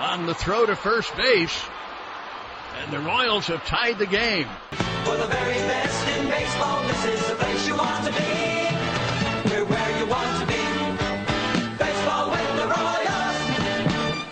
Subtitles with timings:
[0.00, 1.62] on the throw to first base.
[2.82, 4.46] And the Royals have tied the game.
[5.04, 8.18] For the very best in baseball, this is the place you want to be.
[9.50, 10.54] We're where you want to be.
[11.76, 14.24] Baseball with the Royals.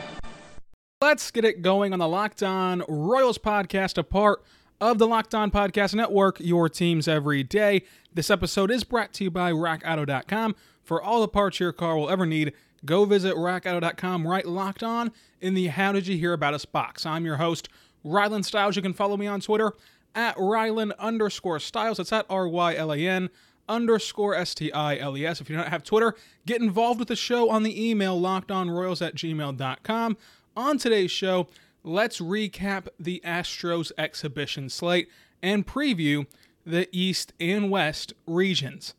[1.03, 4.43] Let's get it going on the Locked On Royals podcast, a part
[4.81, 7.83] of the Locked On Podcast Network, your teams every day.
[8.15, 10.57] This episode is brought to you by RockAuto.com.
[10.83, 15.13] For all the parts your car will ever need, go visit RockAuto.com right locked on
[15.41, 17.07] in the How Did You Hear About Us box.
[17.07, 17.69] I'm your host,
[18.05, 18.77] Rylan Stiles.
[18.77, 19.73] You can follow me on Twitter
[20.15, 21.99] at Rylan underscore Stiles.
[21.99, 23.31] It's at R Y L A N
[23.69, 25.41] underscore S T I L E S.
[25.41, 26.15] If you don't have Twitter,
[26.47, 30.17] get involved with the show on the email lockedonroyals at gmail.com.
[30.57, 31.47] On today's show,
[31.85, 35.09] let's recap the Astros exhibition slate
[35.43, 36.27] and preview
[36.67, 38.95] the East and West regions.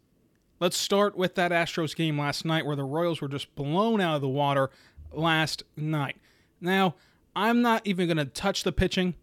[0.60, 4.16] Let's start with that Astros game last night where the Royals were just blown out
[4.16, 4.70] of the water
[5.12, 6.18] last night.
[6.60, 6.96] Now,
[7.36, 9.16] I'm not even going to touch the pitching.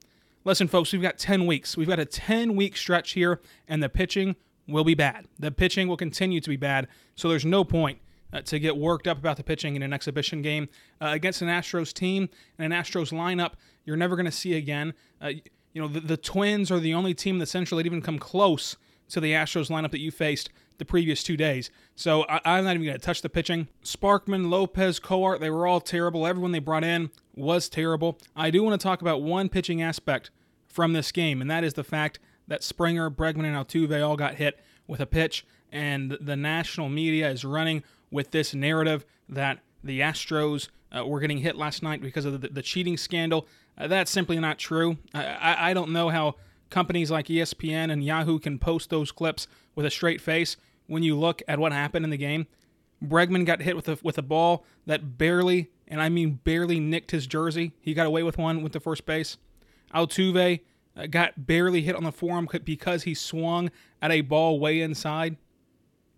[0.44, 1.76] Listen, folks, we've got 10 weeks.
[1.76, 5.26] We've got a 10 week stretch here, and the pitching will be bad.
[5.38, 7.98] The pitching will continue to be bad, so there's no point
[8.32, 10.68] uh, to get worked up about the pitching in an exhibition game
[11.00, 13.52] uh, against an Astros team and an Astros lineup
[13.86, 14.92] you're never going to see again.
[15.22, 15.32] Uh,
[15.72, 18.18] you know, the, the Twins are the only team in the Central that even come
[18.18, 18.76] close
[19.08, 21.70] to the Astros lineup that you faced the previous two days.
[21.94, 23.69] So I, am not even going to touch the pitching.
[23.82, 26.27] Sparkman, Lopez, Coart, they were all terrible.
[26.27, 28.19] Everyone they brought in was terrible.
[28.34, 30.30] I do want to talk about one pitching aspect
[30.69, 34.34] from this game, and that is the fact that Springer, Bregman, and Altuve all got
[34.34, 40.00] hit with a pitch, and the national media is running with this narrative that the
[40.00, 43.47] Astros uh, were getting hit last night because of the, the cheating scandal.
[43.76, 44.98] Uh, that's simply not true.
[45.14, 46.37] I, I, I don't know how
[46.71, 50.56] companies like ESPN and Yahoo can post those clips with a straight face
[50.87, 52.47] when you look at what happened in the game.
[53.04, 57.10] Bregman got hit with a with a ball that barely, and I mean barely, nicked
[57.10, 57.72] his jersey.
[57.81, 59.37] He got away with one with the first base.
[59.94, 60.60] Altuve
[60.97, 65.37] uh, got barely hit on the forearm because he swung at a ball way inside.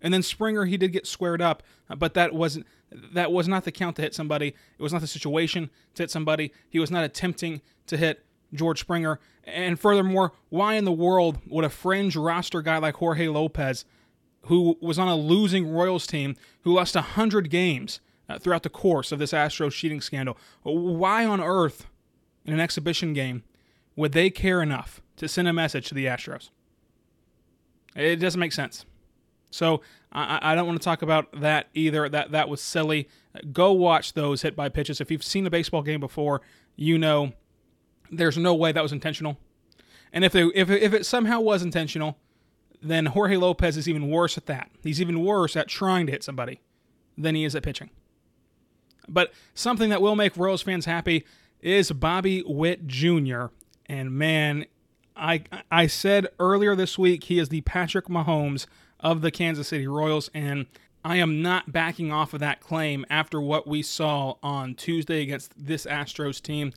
[0.01, 3.65] And then Springer, he did get squared up, uh, but that wasn't that was not
[3.65, 4.47] the count to hit somebody.
[4.47, 6.51] It was not the situation to hit somebody.
[6.69, 9.19] He was not attempting to hit George Springer.
[9.43, 13.85] And furthermore, why in the world would a fringe roster guy like Jorge Lopez,
[14.43, 19.11] who was on a losing Royals team, who lost 100 games uh, throughout the course
[19.11, 21.87] of this Astros cheating scandal, why on earth
[22.45, 23.43] in an exhibition game
[23.95, 26.49] would they care enough to send a message to the Astros?
[27.95, 28.85] It doesn't make sense.
[29.51, 32.07] So I, I don't want to talk about that either.
[32.07, 33.09] That that was silly.
[33.51, 35.01] Go watch those hit by pitches.
[35.01, 36.41] If you've seen a baseball game before,
[36.75, 37.33] you know
[38.11, 39.37] there's no way that was intentional.
[40.11, 42.17] And if they, if if it somehow was intentional,
[42.81, 44.69] then Jorge Lopez is even worse at that.
[44.83, 46.61] He's even worse at trying to hit somebody
[47.17, 47.89] than he is at pitching.
[49.07, 51.25] But something that will make Royals fans happy
[51.61, 53.45] is Bobby Witt Jr.
[53.87, 54.65] And man,
[55.15, 58.65] I I said earlier this week he is the Patrick Mahomes
[58.99, 60.65] of the Kansas City Royals, and
[61.03, 65.53] I am not backing off of that claim after what we saw on Tuesday against
[65.57, 66.73] this Astros team.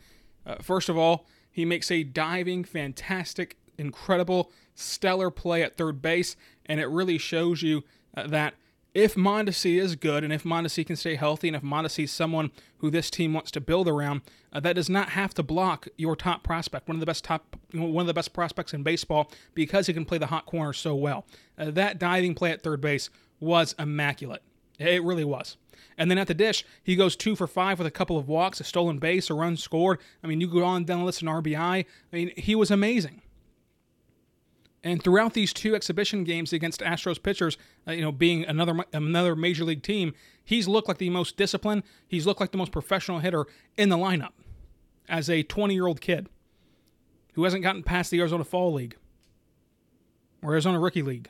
[0.46, 6.36] Uh, first of all, he makes a diving, fantastic, incredible, stellar play at third base,
[6.66, 7.82] and it really shows you
[8.16, 8.54] uh, that
[8.94, 12.50] if Mondesi is good and if Mondesi can stay healthy and if Mondesi is someone
[12.78, 14.20] who this team wants to build around,
[14.52, 17.56] uh, that does not have to block your top prospect, one of the best top,
[17.72, 20.94] one of the best prospects in baseball, because he can play the hot corner so
[20.94, 21.24] well.
[21.58, 23.08] Uh, that diving play at third base
[23.40, 24.42] was immaculate.
[24.86, 25.56] It really was.
[25.98, 28.60] And then at the dish, he goes two for five with a couple of walks,
[28.60, 29.98] a stolen base, a run scored.
[30.22, 31.58] I mean, you go on down the list in RBI.
[31.58, 33.22] I mean, he was amazing.
[34.84, 37.56] And throughout these two exhibition games against Astros pitchers,
[37.86, 40.12] uh, you know, being another another major league team,
[40.44, 41.84] he's looked like the most disciplined.
[42.08, 43.46] He's looked like the most professional hitter
[43.76, 44.32] in the lineup
[45.08, 46.28] as a 20 year old kid
[47.34, 48.96] who hasn't gotten past the Arizona Fall League
[50.42, 51.28] or Arizona Rookie League.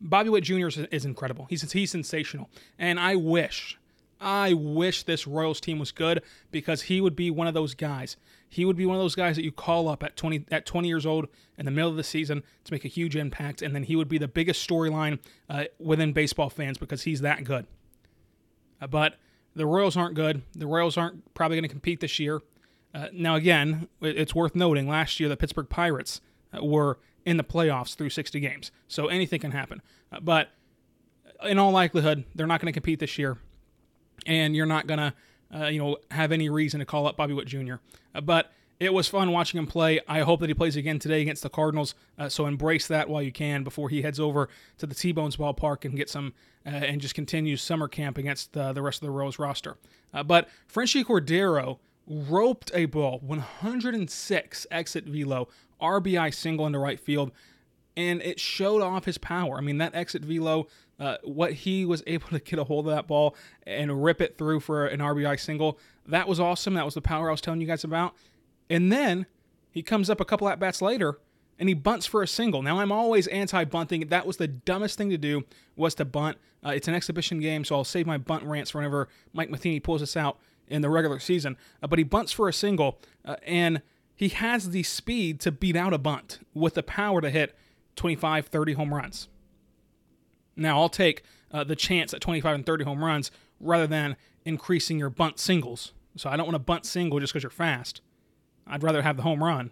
[0.00, 0.68] Bobby Witt Jr.
[0.90, 1.46] is, incredible.
[1.50, 2.48] He's he's sensational,
[2.78, 3.78] and I wish,
[4.20, 8.16] I wish this Royals team was good because he would be one of those guys.
[8.48, 10.88] He would be one of those guys that you call up at 20 at 20
[10.88, 13.82] years old in the middle of the season to make a huge impact, and then
[13.82, 15.18] he would be the biggest storyline
[15.48, 17.66] uh, within baseball fans because he's that good.
[18.80, 19.16] Uh, but
[19.54, 20.42] the Royals aren't good.
[20.52, 22.40] The Royals aren't probably going to compete this year.
[22.94, 26.20] Uh, now, again, it's worth noting last year the Pittsburgh Pirates
[26.52, 29.82] uh, were in the playoffs through 60 games, so anything can happen.
[30.12, 30.50] Uh, but
[31.44, 33.38] in all likelihood, they're not going to compete this year,
[34.26, 35.14] and you're not going to,
[35.54, 37.74] uh, you know, have any reason to call up Bobby Witt Jr.
[38.14, 40.00] Uh, but it was fun watching him play.
[40.08, 41.94] I hope that he plays again today against the Cardinals.
[42.18, 45.84] Uh, so embrace that while you can before he heads over to the T-Bones ballpark
[45.84, 46.32] and get some
[46.62, 49.78] and just continues summer camp against uh, the rest of the Rose roster.
[50.26, 51.78] But Franchy Cordero
[52.10, 55.48] roped a ball, 106 exit velo,
[55.80, 57.30] RBI single into right field,
[57.96, 59.56] and it showed off his power.
[59.56, 60.66] I mean, that exit velo,
[60.98, 64.36] uh, what he was able to get a hold of that ball and rip it
[64.36, 66.74] through for an RBI single, that was awesome.
[66.74, 68.14] That was the power I was telling you guys about.
[68.68, 69.26] And then
[69.70, 71.18] he comes up a couple at bats later
[71.58, 72.62] and he bunts for a single.
[72.62, 74.08] Now I'm always anti-bunting.
[74.08, 75.44] That was the dumbest thing to do
[75.76, 76.38] was to bunt.
[76.64, 79.78] Uh, it's an exhibition game, so I'll save my bunt rants for whenever Mike Matheny
[79.78, 80.38] pulls us out
[80.70, 81.56] in the regular season.
[81.82, 83.82] Uh, but he bunts for a single, uh, and
[84.14, 87.56] he has the speed to beat out a bunt with the power to hit
[87.96, 89.28] 25, 30 home runs.
[90.56, 94.98] Now I'll take uh, the chance at 25 and 30 home runs rather than increasing
[94.98, 95.92] your bunt singles.
[96.16, 98.00] So I don't want to bunt single just because you're fast.
[98.66, 99.70] I'd rather have the home run.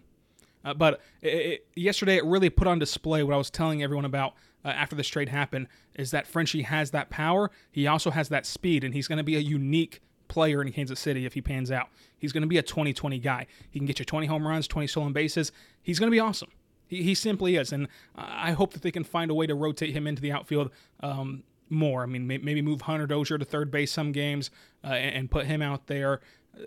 [0.63, 4.05] Uh, but it, it, yesterday, it really put on display what I was telling everyone
[4.05, 4.33] about
[4.65, 7.49] uh, after this trade happened is that Franchy has that power.
[7.71, 10.99] He also has that speed, and he's going to be a unique player in Kansas
[10.99, 11.89] City if he pans out.
[12.17, 13.47] He's going to be a 2020 guy.
[13.69, 15.51] He can get you 20 home runs, 20 stolen bases.
[15.81, 16.49] He's going to be awesome.
[16.87, 17.73] He, he simply is.
[17.73, 20.71] And I hope that they can find a way to rotate him into the outfield
[21.01, 22.03] um, more.
[22.03, 24.49] I mean, may, maybe move Hunter Dozier to third base some games
[24.83, 26.21] uh, and, and put him out there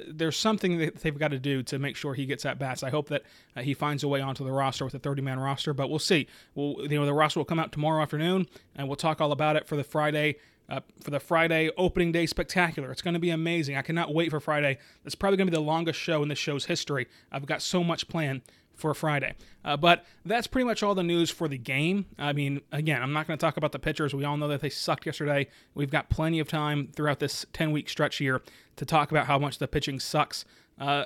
[0.09, 2.82] there's something that they've got to do to make sure he gets at bats.
[2.82, 3.23] I hope that
[3.56, 5.99] uh, he finds a way onto the roster with a 30 man roster, but we'll
[5.99, 6.26] see.
[6.55, 9.56] We'll, you know, the roster will come out tomorrow afternoon, and we'll talk all about
[9.56, 10.37] it for the Friday.
[10.73, 12.91] Uh, for the Friday opening day spectacular.
[12.91, 13.77] It's going to be amazing.
[13.77, 14.79] I cannot wait for Friday.
[15.05, 17.09] It's probably going to be the longest show in this show's history.
[17.31, 18.41] I've got so much planned
[18.75, 19.35] for Friday.
[19.67, 22.07] Uh, but that's pretty much all the news for the game.
[22.19, 24.15] I mean, again, I'm not going to talk about the pitchers.
[24.15, 25.49] We all know that they sucked yesterday.
[25.75, 28.41] We've got plenty of time throughout this 10 week stretch here
[28.77, 30.47] to talk about how much the pitching sucks.
[30.81, 31.05] Uh,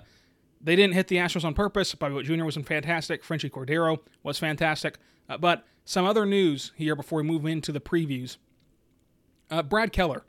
[0.61, 1.93] they didn't hit the Astros on purpose.
[1.97, 2.45] Bobby Witt Jr.
[2.45, 3.25] was fantastic.
[3.25, 4.99] Franchy Cordero was fantastic.
[5.29, 8.37] Uh, but some other news here before we move into the previews.
[9.50, 10.25] Uh, Brad Keller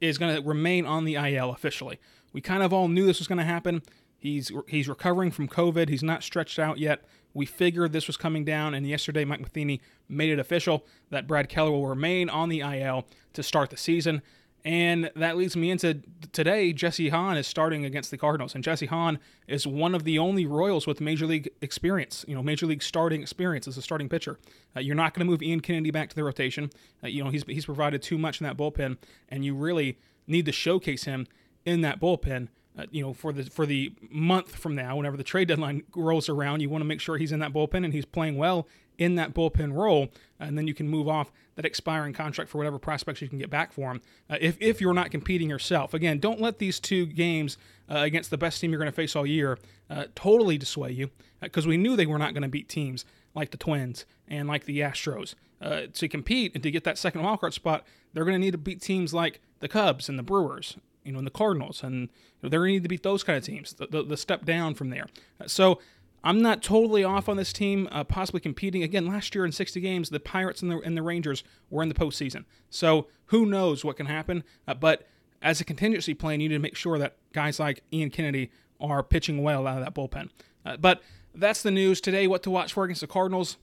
[0.00, 1.98] is going to remain on the IL officially.
[2.32, 3.82] We kind of all knew this was going to happen.
[4.16, 5.88] He's he's recovering from COVID.
[5.88, 7.04] He's not stretched out yet.
[7.34, 11.48] We figured this was coming down, and yesterday Mike Matheny made it official that Brad
[11.48, 14.22] Keller will remain on the IL to start the season.
[14.64, 16.72] And that leads me into today.
[16.72, 19.18] Jesse Hahn is starting against the Cardinals, and Jesse Hahn
[19.48, 22.24] is one of the only Royals with major league experience.
[22.28, 24.38] You know, major league starting experience as a starting pitcher.
[24.76, 26.70] Uh, you're not going to move Ian Kennedy back to the rotation.
[27.02, 28.98] Uh, you know, he's he's provided too much in that bullpen,
[29.28, 29.98] and you really
[30.28, 31.26] need to showcase him
[31.64, 32.48] in that bullpen.
[32.78, 36.28] Uh, you know, for the for the month from now, whenever the trade deadline rolls
[36.28, 38.68] around, you want to make sure he's in that bullpen and he's playing well
[39.02, 40.08] in that bullpen role,
[40.38, 43.50] and then you can move off that expiring contract for whatever prospects you can get
[43.50, 44.00] back for him.
[44.30, 47.58] Uh, if if you're not competing yourself, again, don't let these two games
[47.90, 49.58] uh, against the best team you're going to face all year
[49.90, 51.10] uh, totally dissuade you,
[51.40, 53.04] because we knew they were not going to beat teams
[53.34, 55.34] like the Twins and like the Astros.
[55.60, 58.58] Uh, to compete and to get that second wildcard spot, they're going to need to
[58.58, 62.08] beat teams like the Cubs and the Brewers you know, and the Cardinals, and you
[62.42, 64.44] know, they're going to need to beat those kind of teams, the, the, the step
[64.44, 65.06] down from there.
[65.46, 65.80] So
[66.24, 68.82] I'm not totally off on this team, uh, possibly competing.
[68.82, 71.88] Again, last year in 60 games, the Pirates and the, and the Rangers were in
[71.88, 72.44] the postseason.
[72.70, 74.44] So who knows what can happen.
[74.68, 75.06] Uh, but
[75.40, 78.50] as a contingency plan, you need to make sure that guys like Ian Kennedy
[78.80, 80.30] are pitching well out of that bullpen.
[80.64, 81.02] Uh, but
[81.34, 82.26] that's the news today.
[82.26, 83.56] What to watch for against the Cardinals.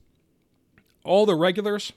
[1.02, 1.92] All the regulars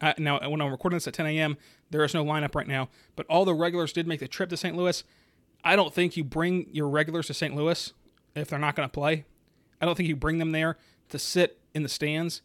[0.00, 1.56] uh, now, when I'm recording this at 10 a.m.,
[1.90, 4.56] there is no lineup right now, but all the regulars did make the trip to
[4.56, 4.76] St.
[4.76, 5.04] Louis.
[5.62, 7.54] I don't think you bring your regulars to St.
[7.54, 7.92] Louis
[8.34, 9.24] if they're not going to play.
[9.80, 10.76] I don't think you bring them there
[11.10, 12.42] to sit in the stands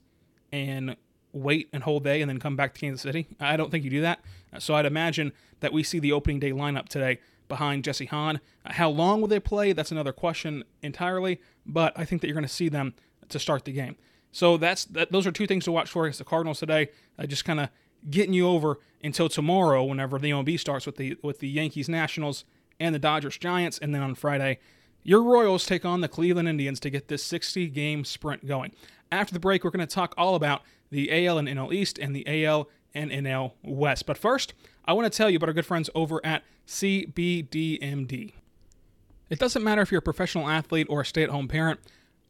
[0.52, 0.96] and
[1.32, 3.28] wait and whole day and then come back to Kansas City.
[3.40, 4.20] I don't think you do that.
[4.58, 8.40] So I'd imagine that we see the opening day lineup today behind Jesse Hahn.
[8.66, 9.74] How long will they play?
[9.74, 12.94] That's another question entirely, but I think that you're going to see them
[13.30, 13.96] to start the game.
[14.32, 16.90] So that's that, those are two things to watch for against the Cardinals today.
[17.18, 17.70] Uh, just kind of
[18.10, 22.46] getting you over until tomorrow, whenever the MLB starts with the with the Yankees, Nationals,
[22.80, 24.60] and the Dodgers, Giants, and then on Friday,
[25.04, 28.72] your Royals take on the Cleveland Indians to get this 60 game sprint going.
[29.12, 32.16] After the break, we're going to talk all about the AL and NL East and
[32.16, 34.06] the AL and NL West.
[34.06, 34.54] But first,
[34.86, 38.34] I want to tell you about our good friends over at CBDMD.
[39.30, 41.80] It doesn't matter if you're a professional athlete or a stay at home parent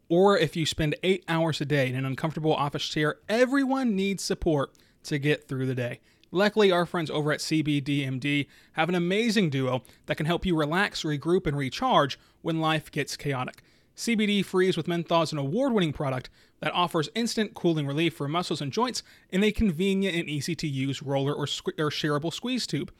[0.09, 4.23] or if you spend eight hours a day in an uncomfortable office chair, everyone needs
[4.23, 4.73] support
[5.03, 5.99] to get through the day.
[6.31, 11.03] Luckily, our friends over at CBDMD have an amazing duo that can help you relax,
[11.03, 13.63] regroup, and recharge when life gets chaotic.
[13.95, 16.29] CBD Freeze with Menthol is an award winning product
[16.61, 20.67] that offers instant cooling relief for muscles and joints in a convenient and easy to
[20.67, 22.91] use roller or, sque- or shareable squeeze tube.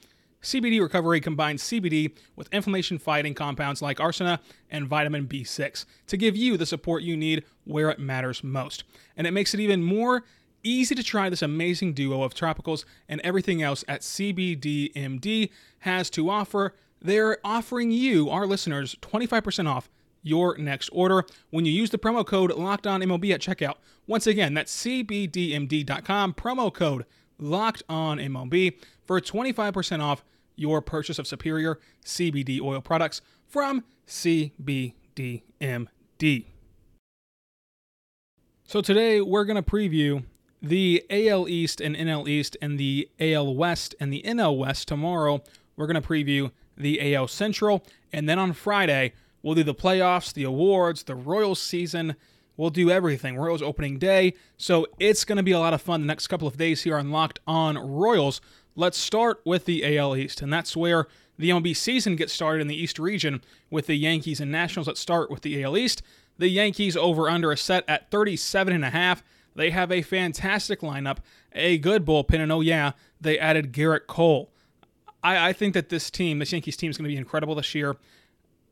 [0.42, 4.40] CBD Recovery combines CBD with inflammation fighting compounds like arnica
[4.72, 8.86] and vitamin B6 to give you the support you need where it matters most.
[9.18, 10.24] And it makes it even more
[10.64, 15.50] easy to try this amazing duo of topicals and everything else at CBDMD
[15.80, 16.74] has to offer.
[17.02, 19.90] They're offering you, our listeners, 25% off
[20.22, 23.76] your next order when you use the promo code LOCKEDONMLB at checkout.
[24.06, 27.06] Once again, that's cbdmd.com, promo code
[27.42, 30.24] LOCKEDONMLB for 25% off
[30.56, 34.96] your purchase of superior CBD oil products from CBDMD.
[38.66, 40.24] So today we're going to preview
[40.62, 44.88] the AL East and NL East and the AL West and the NL West.
[44.88, 45.42] Tomorrow
[45.76, 50.34] we're going to preview the AL Central and then on Friday we'll do the playoffs,
[50.34, 52.16] the awards, the Royals season.
[52.58, 53.38] We'll do everything.
[53.38, 54.34] Royals opening day.
[54.58, 56.98] So it's going to be a lot of fun the next couple of days here
[56.98, 58.42] on Locked On Royals.
[58.76, 62.68] Let's start with the AL East, and that's where the MLB season gets started in
[62.68, 64.88] the East region with the Yankees and Nationals.
[64.88, 66.02] Let's start with the AL East.
[66.38, 69.24] The Yankees over under a set at 37 and a half.
[69.60, 71.18] They have a fantastic lineup,
[71.52, 74.54] a good bullpen, and oh yeah, they added Gerrit Cole.
[75.22, 77.76] I, I think that this team, this Yankees team, is going to be incredible this
[77.76, 77.98] year.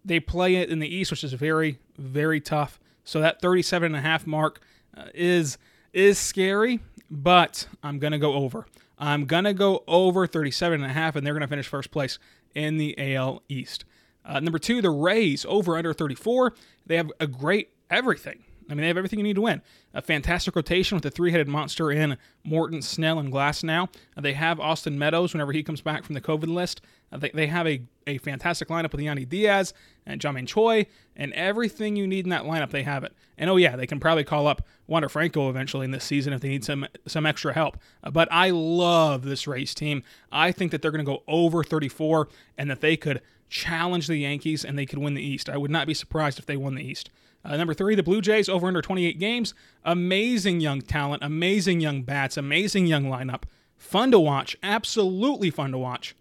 [0.05, 2.79] They play it in the East, which is very, very tough.
[3.03, 4.61] So that 37 and a half mark
[4.95, 5.57] uh, is
[5.91, 6.79] is scary,
[7.11, 8.65] but I'm going to go over.
[8.97, 11.91] I'm going to go over 37 and a half, and they're going to finish first
[11.91, 12.17] place
[12.55, 13.83] in the AL East.
[14.23, 16.53] Uh, number two, the Rays over under 34.
[16.85, 18.45] They have a great everything.
[18.69, 19.61] I mean, they have everything you need to win.
[19.93, 23.89] A fantastic rotation with the three-headed monster in Morton, Snell, and Glasnow.
[24.15, 26.81] Uh, they have Austin Meadows whenever he comes back from the COVID list.
[27.11, 29.73] Uh, they, they have a, a fantastic lineup with Yandy Diaz
[30.05, 33.13] and Ji-Man Choi, and everything you need in that lineup, they have it.
[33.37, 36.41] And oh yeah, they can probably call up Wander Franco eventually in this season if
[36.41, 37.77] they need some some extra help.
[38.03, 40.03] Uh, but I love this Rays team.
[40.31, 44.17] I think that they're going to go over 34 and that they could challenge the
[44.17, 45.49] Yankees and they could win the East.
[45.49, 47.09] I would not be surprised if they won the East.
[47.47, 49.53] Uh, number three, the Blue Jays over under 28 games.
[49.85, 53.43] Amazing young talent, amazing young bats, amazing young lineup.
[53.77, 56.13] Fun to watch, absolutely fun to watch.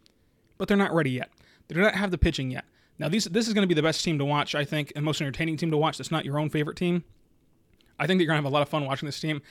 [0.57, 1.31] But they're not ready yet.
[1.67, 2.65] They do not have the pitching yet.
[2.99, 5.05] Now, these, this is going to be the best team to watch, I think, and
[5.05, 5.99] most entertaining team to watch.
[5.99, 7.03] That's not your own favorite team.
[7.99, 9.43] I think that you're going to have a lot of fun watching this team.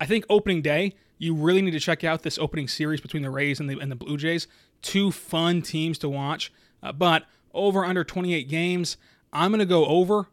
[0.00, 3.30] I think opening day, you really need to check out this opening series between the
[3.30, 4.46] Rays and the, and the Blue Jays.
[4.80, 6.52] Two fun teams to watch.
[6.82, 8.96] Uh, but over under 28 games,
[9.32, 10.28] I'm going to go over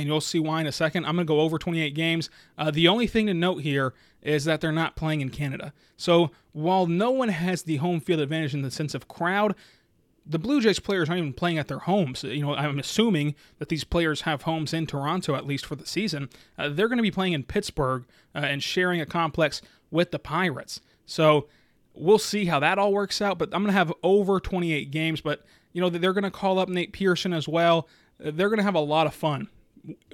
[0.00, 1.04] and you'll see why in a second.
[1.04, 2.28] I'm going to go over 28 games.
[2.58, 5.72] Uh, the only thing to note here is that they're not playing in Canada.
[5.96, 9.54] So while no one has the home field advantage in the sense of crowd,
[10.26, 12.22] the Blue Jays players aren't even playing at their homes.
[12.22, 15.86] You know, I'm assuming that these players have homes in Toronto at least for the
[15.86, 16.28] season.
[16.58, 18.04] Uh, they're going to be playing in Pittsburgh
[18.34, 20.80] uh, and sharing a complex with the Pirates.
[21.06, 21.48] So
[21.94, 23.38] we'll see how that all works out.
[23.38, 25.20] But I'm going to have over 28 games.
[25.20, 27.88] But you know, they're going to call up Nate Pearson as well.
[28.24, 29.48] Uh, they're going to have a lot of fun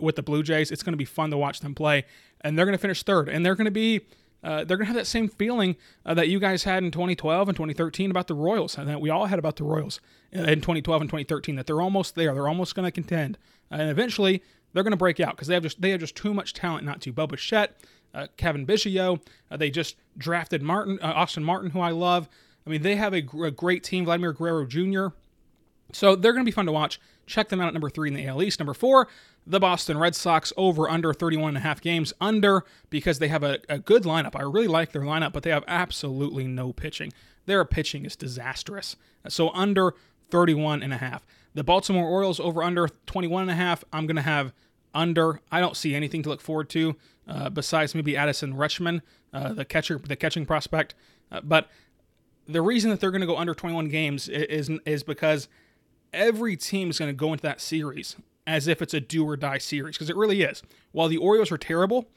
[0.01, 0.71] with the Blue Jays.
[0.71, 2.05] It's going to be fun to watch them play,
[2.41, 4.03] and they're going to finish third, and they're going to be.
[4.45, 7.49] Uh, they're going to have that same feeling uh, that you guys had in 2012
[7.49, 11.01] and 2013 about the Royals, and that we all had about the Royals in 2012
[11.01, 11.57] and 2013.
[11.57, 12.33] That they're almost there.
[12.33, 13.39] They're almost going to contend,
[13.71, 14.43] and eventually
[14.73, 16.85] they're going to break out because they have just they have just too much talent
[16.85, 17.13] not to.
[17.13, 17.81] Bo Bichette,
[18.15, 19.21] uh, Cavan Biggio,
[19.51, 22.29] uh, they just drafted Martin, uh, Austin Martin, who I love.
[22.67, 24.05] I mean, they have a, a great team.
[24.05, 25.09] Vladimir Guerrero Jr.
[25.93, 27.01] So they're going to be fun to watch.
[27.27, 28.61] Check them out at number three in the AL East.
[28.61, 29.09] Number four,
[29.47, 32.13] the Boston Red Sox over under 31 and a half games.
[32.21, 34.37] Under because they have a, a good lineup.
[34.37, 37.13] I really like their lineup, but they have absolutely no pitching.
[37.47, 38.97] Their pitching is disastrous.
[39.29, 39.95] So under
[40.31, 41.27] 31 and a half.
[41.55, 43.85] The Baltimore Orioles over under 21 and a half.
[43.93, 44.53] I'm going to have
[44.95, 45.41] under.
[45.51, 46.97] I don't see anything to look forward to
[47.29, 49.01] uh, besides maybe Addison Rutschman,
[49.33, 50.95] uh, the catcher, the catching prospect.
[51.31, 51.71] Uh, but
[52.47, 55.49] the reason that they're going to go under 21 games is is because
[56.17, 59.37] every team is going to go into that series as if it's a do or
[59.37, 60.63] die series because it really is.
[60.93, 62.09] While the Orioles are terrible,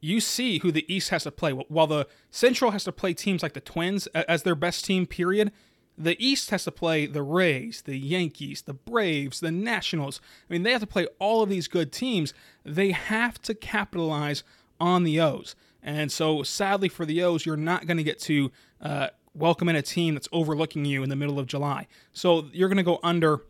[0.00, 1.52] you see who the East has to play.
[1.52, 5.52] While the Central has to play teams like the Twins as their best team, period,
[5.96, 10.20] the East has to play the Rays, the Yankees, the Braves, the Nationals.
[10.48, 12.34] I mean, they have to play all of these good teams.
[12.64, 14.42] They have to capitalize
[14.80, 15.54] on the O's.
[15.82, 18.50] And so, sadly for the O's, you're not going to get to
[18.80, 21.86] uh, welcome in a team that's overlooking you in the middle of July.
[22.12, 23.42] So you're going to go under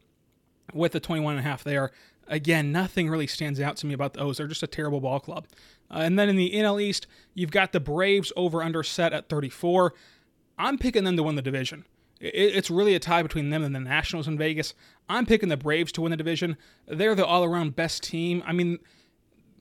[0.72, 1.92] with the 21 and a half there.
[2.26, 4.38] Again, nothing really stands out to me about those.
[4.38, 5.46] They're just a terrible ball club.
[5.90, 9.28] Uh, and then in the NL East, you've got the Braves over under set at
[9.28, 9.92] 34.
[10.58, 11.84] I'm picking them to win the division.
[12.20, 14.72] It's really a tie between them and the Nationals in Vegas.
[15.08, 16.56] I'm picking the Braves to win the division.
[16.86, 18.42] They're the all around best team.
[18.46, 18.78] I mean,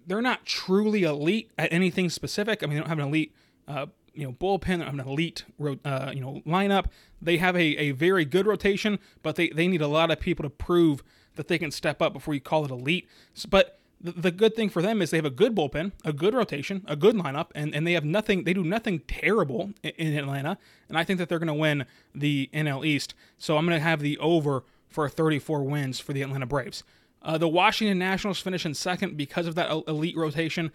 [0.08, 2.64] they're not truly elite at anything specific.
[2.64, 3.34] I mean, they don't have an elite,
[3.68, 4.88] uh, you know, bullpen.
[4.88, 5.46] An elite,
[5.86, 6.86] uh, you know, lineup.
[7.22, 10.44] They have a, a very good rotation, but they, they need a lot of people
[10.44, 11.04] to prove
[11.36, 13.08] that they can step up before you call it elite.
[13.50, 16.84] But the, good thing for them is they have a good bullpen, a good rotation,
[16.88, 20.58] a good lineup, and, and they have nothing, they do nothing terrible in, in Atlanta.
[20.90, 23.16] And I think that they're going to win the NL East.
[23.38, 26.84] So I'm going to have the over for 34 wins for the Atlanta Braves.
[27.22, 30.72] Uh, the Washington Nationals finish in second because of that elite rotation.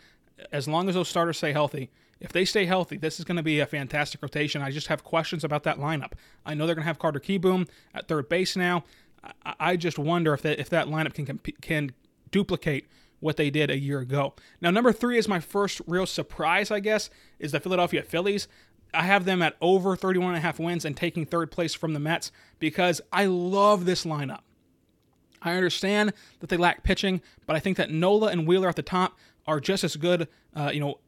[0.50, 3.42] As long as those starters stay healthy, if they stay healthy, this is going to
[3.42, 4.62] be a fantastic rotation.
[4.62, 6.12] I just have questions about that lineup.
[6.44, 8.84] I know they're going to have Carter Kieboom at third base now.
[9.44, 11.92] I, I just wonder if that if that lineup can can
[12.30, 12.86] duplicate
[13.20, 14.34] what they did a year ago.
[14.60, 18.46] Now, number three is my first real surprise, I guess, is the Philadelphia Phillies.
[18.94, 21.92] I have them at over 31 and a half wins and taking third place from
[21.92, 24.40] the Mets because I love this lineup.
[25.42, 28.82] I understand that they lack pitching, but I think that Nola and Wheeler at the
[28.82, 30.98] top are just as good, uh, you know,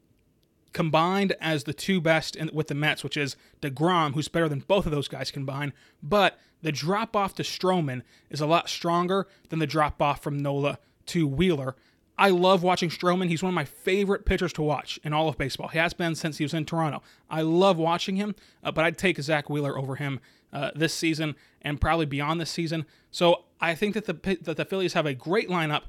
[0.73, 4.59] combined as the two best in, with the Mets, which is DeGrom, who's better than
[4.59, 5.73] both of those guys combined.
[6.01, 10.37] But the drop off to Stroman is a lot stronger than the drop off from
[10.37, 11.75] Nola to Wheeler.
[12.17, 13.29] I love watching Stroman.
[13.29, 15.69] He's one of my favorite pitchers to watch in all of baseball.
[15.69, 17.01] He has been since he was in Toronto.
[17.29, 20.19] I love watching him, uh, but I'd take Zack Wheeler over him
[20.53, 22.85] uh, this season and probably beyond this season.
[23.09, 25.83] So I think that the that the Phillies have a great lineup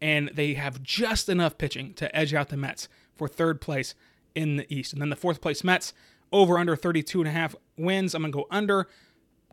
[0.00, 3.94] and they have just enough pitching to edge out the Mets for third place
[4.34, 4.92] in the East.
[4.92, 5.92] And then the fourth place Mets
[6.30, 8.14] over under 32 and a half wins.
[8.14, 8.88] I'm going to go under.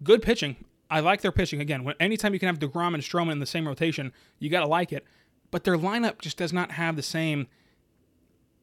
[0.03, 0.55] Good pitching.
[0.89, 1.61] I like their pitching.
[1.61, 4.61] Again, when, anytime you can have DeGrom and Stroman in the same rotation, you got
[4.61, 5.05] to like it
[5.51, 7.47] but their lineup just does not have the same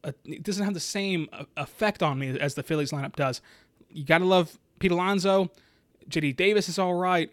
[0.03, 3.41] uh, it doesn't have the same uh, effect on me as the Phillies lineup does.
[3.89, 5.49] You got to love Pete Alonso.
[6.07, 7.31] JD Davis is all right.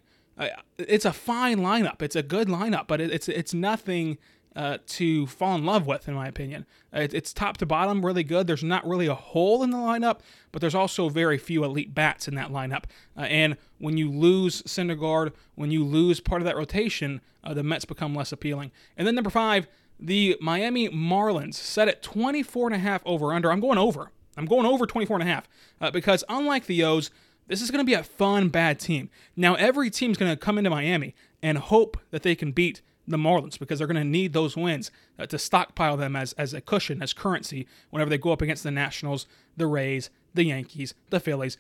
[0.79, 2.03] It's a fine lineup.
[2.03, 4.19] It's a good lineup, but it, it's it's nothing
[4.57, 6.67] uh, to fall in love with, in my opinion.
[6.93, 8.47] It, it's top to bottom really good.
[8.47, 10.21] There's not really a hole in the lineup,
[10.53, 12.85] but there's also very few elite bats in that lineup.
[13.17, 17.63] Uh, and when you lose Syndergaard, when you lose part of that rotation, uh, the
[17.63, 18.71] Mets become less appealing.
[18.97, 19.67] And then number five,
[19.99, 23.51] the Miami Marlins set at 24 and a half over under.
[23.51, 24.11] I'm going over.
[24.37, 25.49] I'm going over 24 and a half
[25.81, 27.11] uh, because unlike the O's,
[27.47, 29.11] this is going to be a fun bad team.
[29.37, 33.17] Now every team's going to come into Miami and hope that they can beat the
[33.17, 36.61] Marlins because they're going to need those wins uh, to stockpile them as, as a
[36.61, 41.21] cushion, as currency whenever they go up against the Nationals, the Rays, the Yankees, the
[41.21, 41.57] Phillies.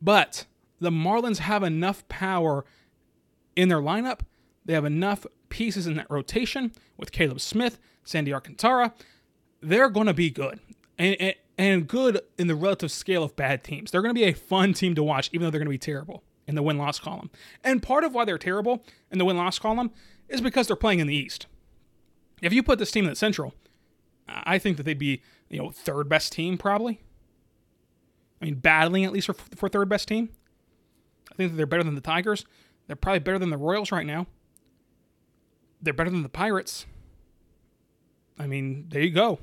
[0.00, 0.46] But
[0.80, 2.64] the Marlins have enough power
[3.56, 4.20] in their lineup.
[4.64, 8.92] They have enough pieces in that rotation with Caleb Smith, Sandy Alcantara.
[9.60, 10.60] They're going to be good.
[10.98, 13.90] And, and, and good in the relative scale of bad teams.
[13.90, 15.78] They're going to be a fun team to watch, even though they're going to be
[15.78, 17.30] terrible in the win loss column.
[17.62, 19.90] And part of why they're terrible in the win loss column
[20.28, 21.46] is because they're playing in the East.
[22.42, 23.54] If you put this team in the Central,
[24.28, 27.00] I think that they'd be, you know, third best team probably.
[28.40, 30.28] I mean, battling at least for, for third best team.
[31.32, 32.44] I think that they're better than the Tigers.
[32.86, 34.26] They're probably better than the Royals right now.
[35.82, 36.86] They're better than the Pirates.
[38.38, 39.38] I mean, there you go.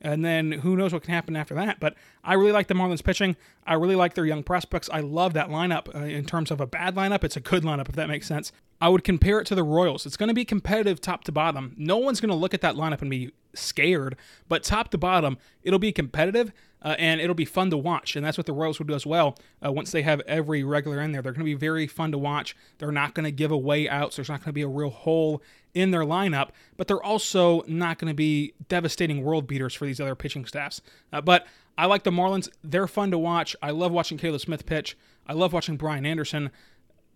[0.00, 1.78] And then who knows what can happen after that.
[1.78, 3.36] But I really like the Marlins pitching.
[3.66, 4.88] I really like their young prospects.
[4.92, 5.94] I love that lineup.
[5.94, 8.50] Uh, in terms of a bad lineup, it's a good lineup, if that makes sense.
[8.80, 10.06] I would compare it to the Royals.
[10.06, 11.74] It's going to be competitive top to bottom.
[11.76, 14.16] No one's going to look at that lineup and be scared,
[14.48, 18.16] but top to bottom, it'll be competitive uh, and it'll be fun to watch.
[18.16, 19.36] And that's what the Royals will do as well.
[19.64, 22.18] Uh, once they have every regular in there, they're going to be very fun to
[22.18, 22.56] watch.
[22.78, 24.16] They're not going to give away outs.
[24.16, 25.42] There's not going to be a real hole
[25.74, 30.00] in their lineup, but they're also not going to be devastating world beaters for these
[30.00, 30.80] other pitching staffs.
[31.12, 31.46] Uh, but
[31.78, 32.48] I like the Marlins.
[32.64, 33.54] They're fun to watch.
[33.62, 34.96] I love watching Caleb Smith pitch.
[35.26, 36.50] I love watching Brian Anderson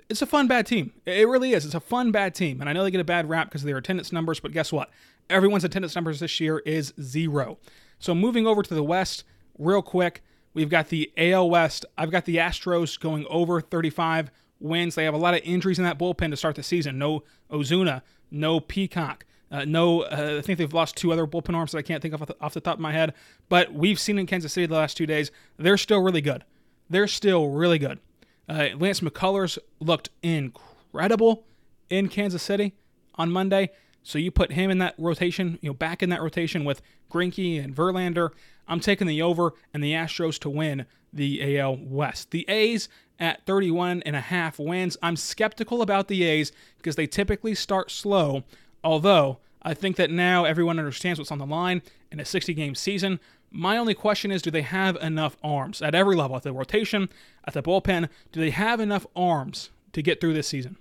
[0.09, 0.93] it's a fun bad team.
[1.07, 1.65] It really is.
[1.65, 2.61] It's a fun bad team.
[2.61, 4.73] And I know they get a bad rap because of their attendance numbers, but guess
[4.73, 4.91] what?
[5.31, 7.59] Everyone's attendance numbers this year is zero.
[7.99, 9.25] So moving over to the West,
[9.59, 11.87] real quick, we've got the AL West.
[11.97, 14.95] I've got the Astros going over 35 wins.
[14.95, 16.99] They have a lot of injuries in that bullpen to start the season.
[16.99, 19.25] No Osuna, no Peacock.
[19.51, 22.15] Uh, no, uh, I think they've lost two other bullpen arms that I can't think
[22.15, 23.15] of off the, off the top of my head.
[23.49, 26.45] But we've seen in Kansas City the last two days, they're still really good.
[26.91, 28.01] They're still really good.
[28.49, 31.45] Uh, Lance McCullers looked incredible
[31.89, 32.75] in Kansas City
[33.15, 33.71] on Monday.
[34.03, 37.63] So you put him in that rotation, you know, back in that rotation with Greinke
[37.63, 38.31] and Verlander.
[38.69, 42.31] I'm taking the over and the Astros to win the AL West.
[42.31, 44.97] The A's at 31 and a half wins.
[45.03, 48.45] I'm skeptical about the A's because they typically start slow,
[48.83, 52.75] although I think that now everyone understands what's on the line in a 60 game
[52.75, 53.21] season.
[53.51, 57.09] My only question is do they have enough arms at every level, at the rotation,
[57.47, 58.09] at the bullpen?
[58.33, 60.77] Do they have enough arms to get through this season?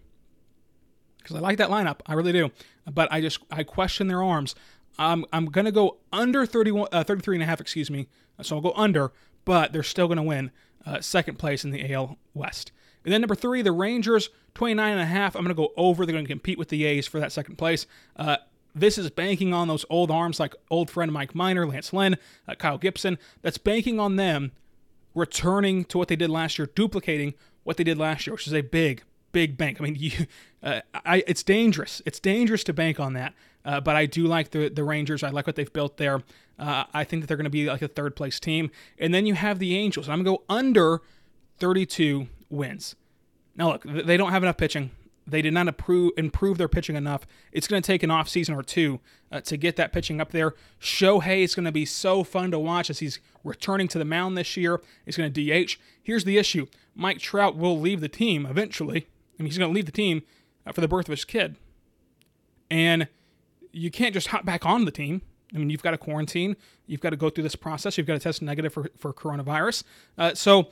[1.19, 1.99] Because I like that lineup.
[2.05, 2.51] I really do.
[2.91, 4.55] But I just, I question their arms.
[4.97, 8.07] I'm going to go under 31, uh, 33 and a half, excuse me.
[8.41, 9.11] So I'll go under,
[9.45, 10.51] but they're still to win
[10.85, 12.71] uh, second place in the AL West.
[13.03, 15.35] And then number three, the Rangers, 29 and a half.
[15.35, 16.05] I'm to go over.
[16.05, 17.85] They're to compete with the A's for that second place.
[18.15, 18.37] Uh,
[18.75, 22.55] this is banking on those old arms like old friend Mike Minor, Lance Lynn, uh,
[22.55, 23.17] Kyle Gibson.
[23.41, 24.51] That's banking on them
[25.13, 28.53] returning to what they did last year, duplicating what they did last year, which is
[28.53, 29.79] a big, big bank.
[29.79, 30.27] I mean, you,
[30.61, 32.01] uh, I, it's dangerous.
[32.05, 33.33] It's dangerous to bank on that.
[33.65, 35.23] Uh, but I do like the the Rangers.
[35.23, 36.21] I like what they've built there.
[36.59, 38.69] Uh, I think that they're going to be like a third place team.
[38.99, 40.07] And then you have the Angels.
[40.07, 41.01] I'm going to go under
[41.59, 42.95] 32 wins.
[43.55, 44.91] Now look, they don't have enough pitching.
[45.25, 47.25] They did not improve, improve their pitching enough.
[47.51, 48.99] It's going to take an off season or two
[49.31, 50.53] uh, to get that pitching up there.
[50.81, 54.37] Shohei is going to be so fun to watch as he's returning to the mound
[54.37, 54.81] this year.
[55.05, 55.77] He's going to DH.
[56.01, 59.07] Here's the issue: Mike Trout will leave the team eventually.
[59.39, 60.23] I mean, he's going to leave the team
[60.67, 61.55] uh, for the birth of his kid,
[62.69, 63.07] and
[63.73, 65.21] you can't just hop back on the team.
[65.53, 66.55] I mean, you've got to quarantine.
[66.87, 67.97] You've got to go through this process.
[67.97, 69.83] You've got to test negative for, for coronavirus.
[70.17, 70.69] Uh, so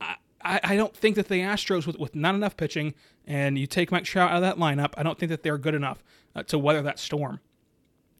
[0.00, 2.94] I, I don't think that the Astros, with, with not enough pitching,
[3.26, 5.74] and you take Mike Trout out of that lineup, I don't think that they're good
[5.74, 6.02] enough
[6.36, 7.40] uh, to weather that storm.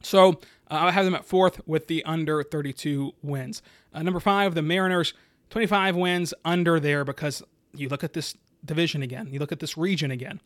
[0.03, 0.31] So
[0.70, 3.62] uh, I have them at fourth with the under 32 wins.
[3.92, 5.12] Uh, number five, the Mariners,
[5.50, 7.42] 25 wins under there because
[7.74, 10.40] you look at this division again, you look at this region again.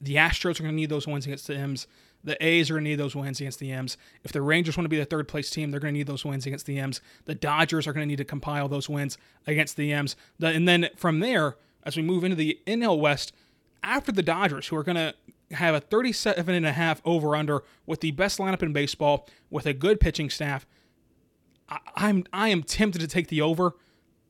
[0.00, 1.88] The Astros are going to need those wins against the M's.
[2.24, 3.96] The A's are going to need those wins against the M's.
[4.24, 6.24] If the Rangers want to be the third place team, they're going to need those
[6.24, 7.00] wins against the M's.
[7.26, 10.16] The Dodgers are going to need to compile those wins against the M's.
[10.40, 13.32] And then from there, as we move into the NL West,
[13.82, 15.14] after the Dodgers, who are going to
[15.52, 19.66] have a 37 and a half over under with the best lineup in baseball, with
[19.66, 20.66] a good pitching staff,
[21.68, 23.74] I, I'm I am tempted to take the over,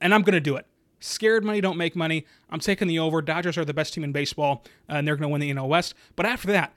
[0.01, 0.66] and I'm going to do it.
[1.01, 2.27] Scared money don't make money.
[2.51, 3.22] I'm taking the over.
[3.22, 5.94] Dodgers are the best team in baseball, and they're going to win the NL West.
[6.16, 6.74] But after that,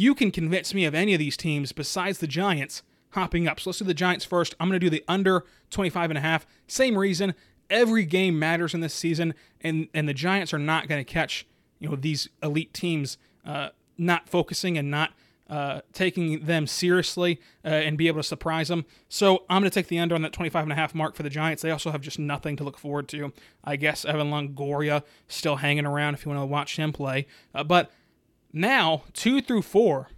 [0.00, 3.60] you can convince me of any of these teams besides the Giants hopping up.
[3.60, 4.54] So let's do the Giants first.
[4.58, 6.46] I'm going to do the under 25 and a half.
[6.66, 7.34] Same reason.
[7.68, 11.46] Every game matters in this season, and and the Giants are not going to catch
[11.78, 15.12] you know these elite teams uh, not focusing and not
[15.50, 18.86] uh, taking them seriously uh, and be able to surprise them.
[19.08, 21.24] So I'm going to take the under on that 25 and a half mark for
[21.24, 21.62] the Giants.
[21.62, 23.32] They also have just nothing to look forward to.
[23.62, 27.26] I guess Evan Longoria still hanging around if you want to watch him play.
[27.54, 27.90] Uh, but
[28.52, 30.08] now, two through four,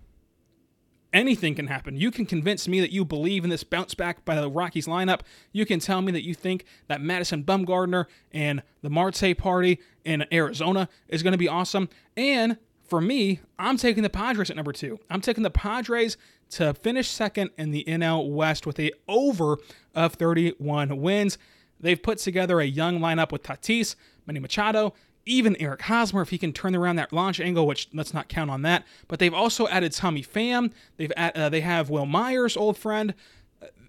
[1.13, 1.97] anything can happen.
[1.97, 5.21] You can convince me that you believe in this bounce back by the Rockies lineup.
[5.53, 10.25] You can tell me that you think that Madison Bumgarner and the Marte party in
[10.33, 11.89] Arizona is going to be awesome.
[12.17, 12.57] And
[12.89, 14.99] for me, I'm taking the Padres at number two.
[15.11, 16.17] I'm taking the Padres
[16.51, 19.59] to finish second in the NL West with a over
[19.95, 21.39] of 31 wins.
[21.81, 26.39] They've put together a young lineup with Tatis, Manny Machado, even Eric Hosmer if he
[26.39, 28.85] can turn around that launch angle, which let's not count on that.
[29.09, 30.73] But they've also added Tommy Pham.
[30.97, 33.15] They've add, uh, they have Wil Myers, old friend.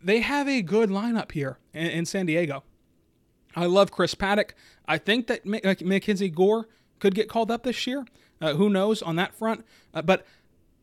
[0.03, 2.63] They have a good lineup here in, in San Diego.
[3.55, 4.51] I love Chris Paddack.
[4.87, 6.67] I think that Mackenzie Gore
[6.99, 8.05] could get called up this year.
[8.41, 9.65] Uh, who knows on that front?
[9.93, 10.25] Uh, but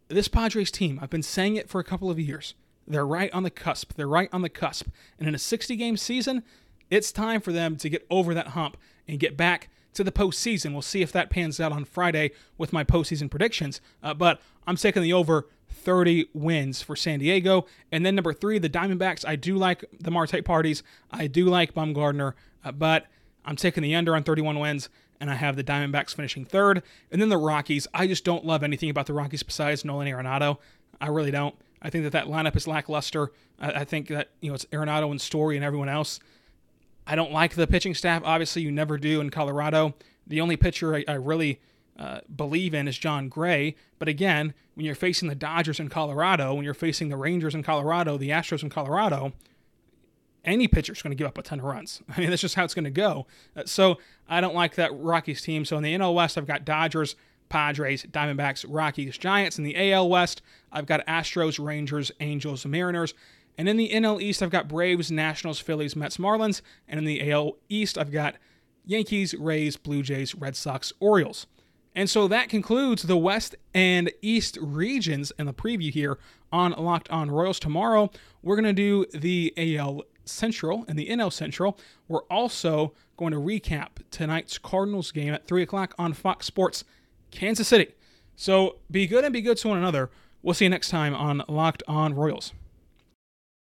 [0.09, 2.55] this Padres team, I've been saying it for a couple of years.
[2.87, 3.95] They're right on the cusp.
[3.95, 4.89] They're right on the cusp.
[5.19, 6.43] And in a 60 game season,
[6.91, 10.73] it's time for them to get over that hump and get back to the postseason.
[10.73, 13.81] We'll see if that pans out on Friday with my postseason predictions.
[14.03, 17.67] Uh, but I'm taking the over 30 wins for San Diego.
[17.91, 19.27] And then number three, the Diamondbacks.
[19.27, 20.83] I do like the Marte parties.
[21.11, 23.07] I do like Bumgarner, uh, but
[23.45, 24.89] I'm taking the under on 31 wins.
[25.21, 26.83] And I have the Diamondbacks finishing third.
[27.11, 27.87] And then the Rockies.
[27.93, 30.59] I just don't love anything about the Rockies besides Nolan Arenado.
[31.01, 31.55] I really don't.
[31.83, 33.33] I think that that lineup is lackluster.
[33.59, 36.21] I, I think that you know it's Arenado and Story and everyone else.
[37.11, 38.23] I don't like the pitching staff.
[38.25, 39.95] Obviously, you never do in Colorado.
[40.29, 41.61] The only pitcher I, I really
[41.99, 43.75] uh, believe in is Jon Gray.
[43.99, 47.65] But again, when you're facing the Dodgers in Colorado, when you're facing the Rangers in
[47.65, 49.33] Colorado, the Astros in Colorado,
[50.45, 52.01] any pitcher's going to give up a ton of runs.
[52.17, 53.27] I mean, that's just how it's going to go.
[53.57, 55.65] Uh, so I don't like that Rockies team.
[55.65, 57.17] So in the NL West, I've got Dodgers,
[57.49, 59.59] Padres, Diamondbacks, Rockies, Giants.
[59.59, 63.15] In the AL West, I've got Astros, Rangers, Angels, Mariners.
[63.59, 66.63] And in the NL East, I've got Braves, Nationals, Phillies, Mets, Marlins.
[66.89, 68.37] And in the AL East, I've got
[68.85, 71.47] Yankees, Rays, Blue Jays, Red Sox, Orioles.
[71.95, 76.19] And so that concludes the West and East regions in the preview here
[76.53, 77.59] on Locked On Royals.
[77.59, 78.11] Tomorrow,
[78.43, 81.79] we're going to do the AL Central and the NL Central.
[82.09, 86.85] We're also going to recap tonight's Cardinals game at 3 o'clock on Fox Sports,
[87.31, 87.95] Kansas City.
[88.37, 90.11] So be good and be good to one another.
[90.43, 92.53] We'll see you next time on Locked On Royals.